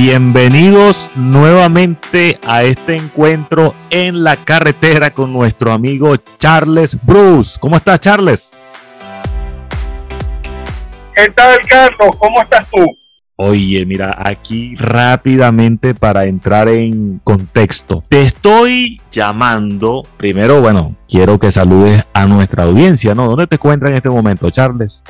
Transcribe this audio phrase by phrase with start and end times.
[0.00, 7.58] Bienvenidos nuevamente a este encuentro en la carretera con nuestro amigo Charles Bruce.
[7.58, 8.56] ¿Cómo estás, Charles?
[11.16, 12.14] ¿Qué tal, Carlos?
[12.16, 12.96] ¿Cómo estás tú?
[13.34, 18.04] Oye, mira, aquí rápidamente para entrar en contexto.
[18.08, 20.06] Te estoy llamando.
[20.16, 23.26] Primero, bueno, quiero que saludes a nuestra audiencia, ¿no?
[23.26, 25.02] ¿Dónde te encuentras en este momento, Charles?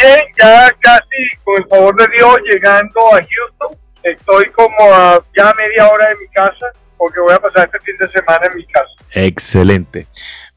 [0.00, 3.78] Bien, ya casi, con el favor de Dios, llegando a Houston.
[4.02, 6.66] Estoy como a ya media hora de mi casa,
[6.96, 8.90] porque voy a pasar este fin de semana en mi casa.
[9.12, 10.06] Excelente.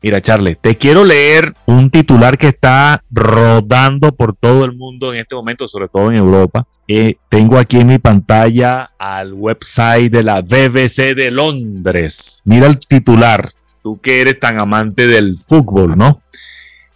[0.03, 5.19] Mira, Charles, te quiero leer un titular que está rodando por todo el mundo en
[5.19, 6.67] este momento, sobre todo en Europa.
[6.87, 12.41] Eh, tengo aquí en mi pantalla al website de la BBC de Londres.
[12.45, 13.49] Mira el titular,
[13.83, 16.21] tú que eres tan amante del fútbol, ¿no?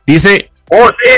[0.06, 0.52] Dice...
[0.70, 1.12] Oh, sí,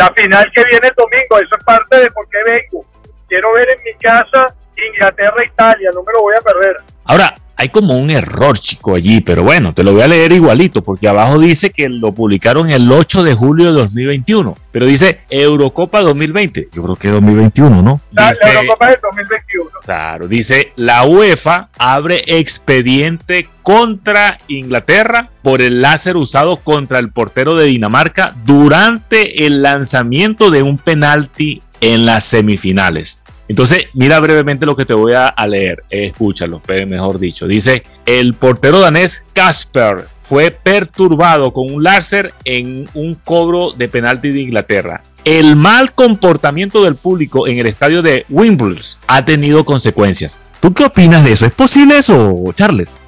[0.00, 2.86] la final que viene el domingo, eso es parte de por qué vengo.
[3.28, 6.76] Quiero ver en mi casa Inglaterra-Italia, no me lo voy a perder.
[7.04, 10.82] Ahora, hay como un error, chico, allí, pero bueno, te lo voy a leer igualito,
[10.82, 16.00] porque abajo dice que lo publicaron el 8 de julio de 2021, pero dice Eurocopa
[16.00, 16.70] 2020.
[16.72, 18.00] Yo creo que es 2021, ¿no?
[18.12, 19.70] La, Eurocopa es 2021.
[19.84, 27.54] Claro, dice la UEFA abre expediente contra Inglaterra por el láser usado contra el portero
[27.54, 33.22] de Dinamarca durante el lanzamiento de un penalti en las semifinales.
[33.46, 35.84] Entonces, mira brevemente lo que te voy a, leer.
[35.88, 37.46] Escúchalo, mejor dicho.
[37.46, 44.32] Dice, el portero danés Casper fue perturbado con un láser en un cobro de penalti
[44.32, 45.00] de Inglaterra.
[45.24, 50.40] El mal comportamiento del público en el estadio de Wimbledon ha tenido consecuencias.
[50.58, 51.46] ¿Tú qué opinas de eso?
[51.46, 53.02] ¿Es posible eso, Charles?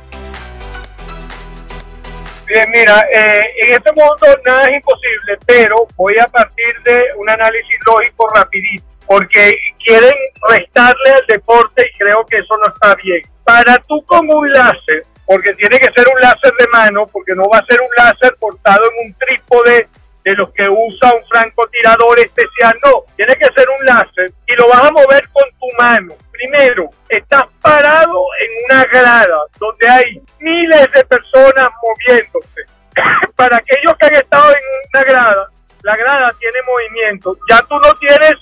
[2.53, 7.31] Bien, mira, eh, en este mundo nada es imposible, pero voy a partir de un
[7.31, 10.12] análisis lógico rapidito porque quieren
[10.50, 13.23] restarle al deporte y creo que eso no está bien.
[13.42, 17.48] Para tú con un láser, porque tiene que ser un láser de mano, porque no
[17.48, 19.89] va a ser un láser portado en un trípode
[20.23, 24.68] de los que usa un francotirador especial, no, tiene que ser un láser y lo
[24.68, 26.14] vas a mover con tu mano.
[26.42, 32.63] Primero, estás parado en una grada donde hay miles de personas moviéndose.
[33.36, 35.48] Para aquellos que han estado en una grada,
[35.85, 37.36] la grada tiene movimiento.
[37.48, 38.33] Ya tú no tienes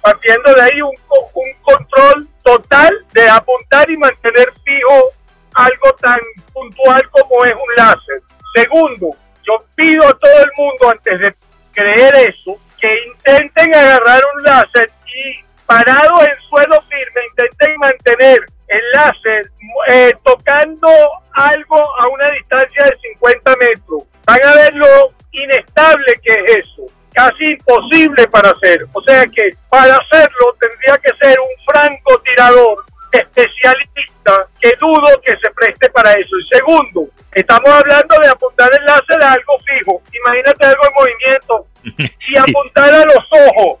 [0.00, 0.94] partiendo de ahí un,
[1.34, 5.10] un control total de apuntar y mantener fijo
[5.54, 6.20] algo tan
[6.52, 8.20] puntual como es un láser.
[8.54, 9.08] Segundo,
[9.42, 11.34] yo pido a todo el mundo antes de
[11.72, 18.90] creer eso, que intenten agarrar un láser y parado en suelo firme, intenten mantener el
[18.92, 19.50] láser
[19.86, 20.88] eh, tocando
[21.32, 24.04] algo a una distancia de 50 metros.
[24.26, 28.84] Van a ver lo inestable que es eso casi imposible para hacer.
[28.92, 35.50] O sea que para hacerlo tendría que ser un francotirador especialista que dudo que se
[35.52, 36.36] preste para eso.
[36.36, 40.02] Y segundo, estamos hablando de apuntar el láser a algo fijo.
[40.12, 41.66] Imagínate algo en movimiento
[42.28, 43.78] y apuntar a los ojos.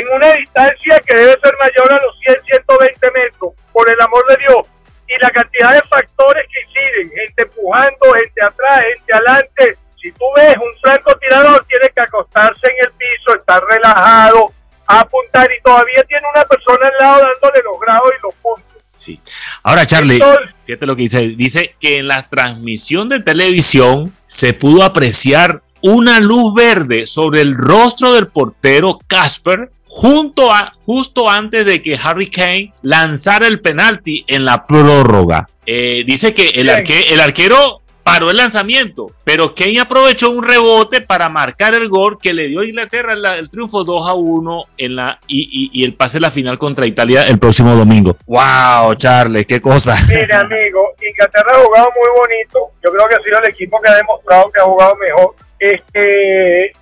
[0.00, 4.24] En una distancia que debe ser mayor a los 100, 120 metros, por el amor
[4.28, 4.66] de Dios.
[5.06, 10.24] Y la cantidad de factores que inciden, gente empujando, gente atrás, gente adelante, si tú
[10.34, 14.52] ves un francotirador, tiene que acostarse en el piso, estar relajado,
[14.86, 18.82] apuntar y todavía tiene una persona al lado dándole los grados y los puntos.
[18.96, 19.20] Sí.
[19.62, 20.20] Ahora, Charlie,
[20.64, 21.20] fíjate lo que dice.
[21.28, 27.56] Dice que en la transmisión de televisión se pudo apreciar una luz verde sobre el
[27.56, 34.24] rostro del portero Casper junto a, justo antes de que Harry Kane lanzara el penalti
[34.28, 35.48] en la prórroga.
[35.66, 41.28] Eh, dice que el, el arquero paró el lanzamiento, pero Kane aprovechó un rebote para
[41.28, 45.18] marcar el gol que le dio a Inglaterra el, triunfo 2 a 1 en la,
[45.26, 48.16] y, el pase a la final contra Italia el próximo domingo.
[48.26, 49.46] ¡Wow, Charles!
[49.46, 49.94] ¡Qué cosa!
[50.08, 52.70] Mire, amigo, Inglaterra ha jugado muy bonito.
[52.82, 55.34] Yo creo que ha sido el equipo que ha demostrado que ha jugado mejor.
[55.58, 56.72] Este,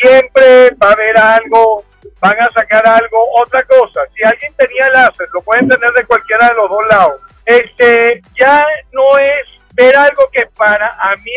[0.00, 1.84] siempre va a haber algo,
[2.20, 3.18] van a sacar algo.
[3.42, 7.20] Otra cosa, si alguien tenía láser, lo pueden tener de cualquiera de los dos lados.
[7.46, 11.32] Este, ya no es ver algo que para, a mi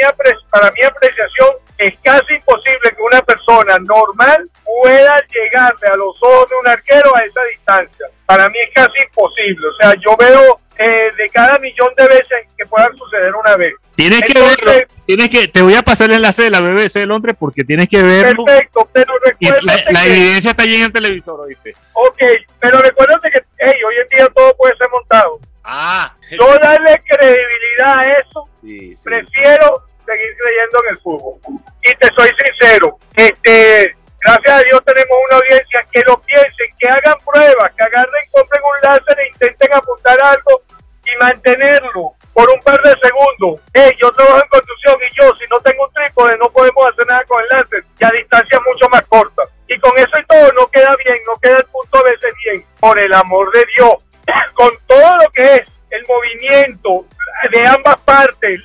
[0.52, 6.50] para mi apreciación es casi imposible que una persona normal pueda llegarle a los ojos
[6.50, 8.08] de un arquero a esa distancia.
[8.26, 9.68] Para mí es casi imposible.
[9.68, 13.74] O sea, yo veo eh, de cada millón de veces que puedan suceder una vez.
[13.96, 14.93] Tienes que verlo.
[15.06, 17.90] Tienes que, te voy a pasar el enlace de la BBC de Londres porque tienes
[17.90, 18.46] que verlo.
[18.46, 21.76] Perfecto, pero la, la evidencia está allí en el televisor, ¿oíste?
[21.94, 22.22] Ok,
[22.60, 25.40] pero recuérdate que hey, hoy en día todo puede ser montado.
[25.64, 26.16] Ah.
[26.32, 31.40] Yo darle credibilidad a eso, prefiero seguir creyendo en el fútbol.
[31.84, 36.88] Y te soy sincero, este, gracias a Dios tenemos una audiencia que lo piense, que
[36.88, 40.62] hagan pruebas, que agarren, compren un láser e intenten apuntar algo
[41.06, 43.62] y mantenerlo por un par de segundos.
[43.74, 47.06] Hey, yo trabajo en construcción y yo, si no tengo un trípode, no podemos hacer
[47.08, 49.44] nada con el láser y a distancia mucho más corta.
[49.68, 52.66] Y con eso y todo no queda bien, no queda el punto a veces bien.
[52.80, 53.94] Por el amor de Dios,
[54.54, 57.06] con todo lo que es el movimiento
[57.52, 58.62] de ambas partes,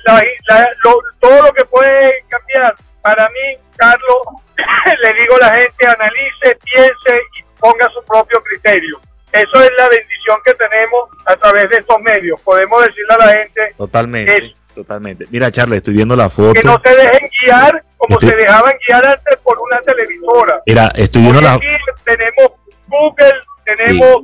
[1.19, 4.21] todo lo que puede cambiar, para mí, Carlos,
[5.01, 8.99] le digo a la gente, analice, piense y ponga su propio criterio.
[9.31, 12.39] Eso es la bendición que tenemos a través de estos medios.
[12.41, 13.75] Podemos decirle a la gente.
[13.77, 14.53] Totalmente.
[14.73, 15.25] totalmente.
[15.29, 16.53] Mira, Charles, estoy viendo la foto.
[16.53, 20.61] Que no se dejen guiar como se dejaban guiar antes por una televisora.
[20.65, 21.59] Mira, estoy viendo la.
[22.05, 22.51] tenemos
[22.87, 23.33] Google,
[23.65, 24.23] tenemos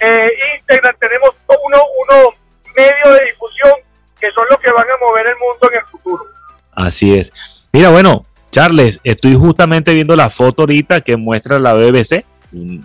[0.00, 2.34] eh, Instagram, tenemos uno, uno
[2.76, 3.72] medios de difusión
[4.20, 6.26] que son los que van a mover el mundo en el futuro.
[6.72, 7.66] Así es.
[7.72, 12.84] Mira, bueno, Charles, estoy justamente viendo la foto ahorita que muestra la BBC, un,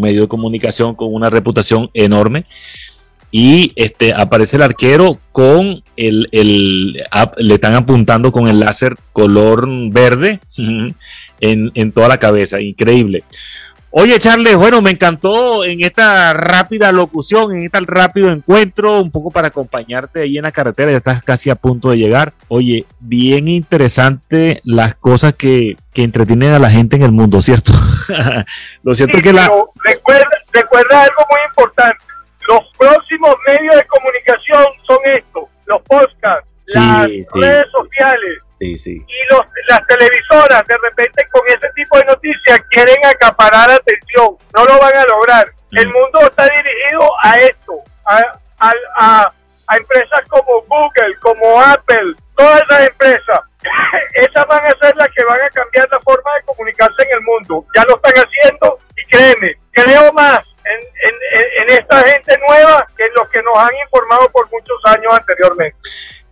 [0.00, 2.46] medio de comunicación con una reputación enorme.
[3.32, 6.92] Y este aparece el arquero con el, el
[7.38, 10.40] le están apuntando con el láser color verde
[11.40, 12.60] en, en toda la cabeza.
[12.60, 13.24] Increíble.
[13.92, 19.32] Oye, Charles, bueno, me encantó en esta rápida locución, en este rápido encuentro, un poco
[19.32, 22.32] para acompañarte ahí en la carretera, ya estás casi a punto de llegar.
[22.46, 27.72] Oye, bien interesante las cosas que, que entretienen a la gente en el mundo, ¿cierto?
[28.84, 29.50] Lo cierto es que la...
[29.82, 32.04] Recuerda, recuerda algo muy importante,
[32.48, 39.86] los próximos medios de comunicación son estos, los podcasts, las redes sociales, y los, las
[39.86, 45.04] televisoras de repente con ese tipo de noticias quieren acaparar atención, no lo van a
[45.04, 45.50] lograr.
[45.72, 45.92] El mm.
[45.92, 47.72] mundo está dirigido a esto,
[48.04, 48.22] a,
[48.58, 49.32] a,
[49.66, 53.40] a, empresas como Google, como Apple, todas esas empresas.
[54.14, 57.20] Esas van a ser las que van a cambiar la forma de comunicarse en el
[57.20, 57.64] mundo.
[57.76, 63.04] Ya lo están haciendo y créeme, creo más en, en, en esta gente nueva que
[63.04, 65.76] en los que nos han informado por muchos años anteriormente.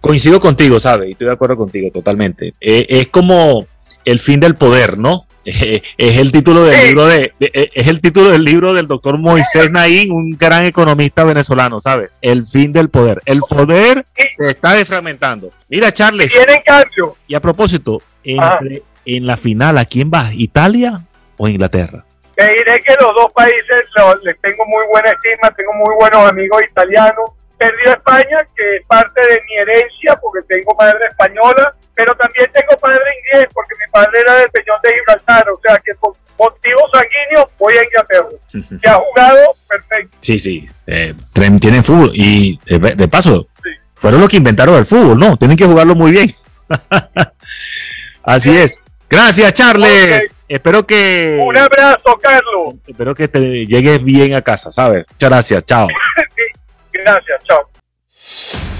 [0.00, 1.08] Coincido contigo, ¿sabes?
[1.08, 2.54] Y estoy de acuerdo contigo totalmente.
[2.60, 3.66] Eh, es como
[4.04, 5.26] el fin del poder, ¿no?
[5.48, 10.12] es el título del libro de, es el título del libro del doctor Moisés Naín,
[10.12, 12.10] un gran economista venezolano, ¿sabes?
[12.20, 13.22] El fin del poder.
[13.24, 15.50] El poder se está desfragmentando.
[15.68, 16.32] Mira, Charles.
[16.32, 17.16] Tienen cambio.
[17.26, 20.34] Y a propósito, en la final, ¿a quién vas?
[20.34, 21.00] ¿Italia
[21.38, 22.04] o Inglaterra?
[22.34, 23.84] Te diré que los dos países
[24.22, 29.20] les tengo muy buena estima, tengo muy buenos amigos italianos perdió España, que es parte
[29.28, 34.20] de mi herencia, porque tengo madre española, pero también tengo padre inglés, porque mi padre
[34.20, 38.80] era del Peñón de Gibraltar, o sea que por motivos sanguíneos voy a Inglaterra.
[38.80, 40.16] Que ha jugado perfecto.
[40.20, 43.48] Sí, sí, eh, tienen fútbol y de, paso,
[43.94, 45.36] fueron los que inventaron el fútbol, ¿no?
[45.36, 46.28] Tienen que jugarlo muy bien.
[48.22, 48.82] Así es.
[49.10, 50.42] Gracias, Charles.
[50.46, 51.40] Espero que.
[51.42, 52.74] Un abrazo, Carlos.
[52.86, 55.06] Espero que te llegues bien a casa, ¿sabes?
[55.10, 55.64] Muchas gracias.
[55.64, 55.88] Chao.
[57.08, 58.77] Grazie, ciao.